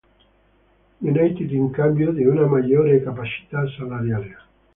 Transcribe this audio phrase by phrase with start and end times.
[1.03, 4.35] United in cambio di una maggiore capacità salariale.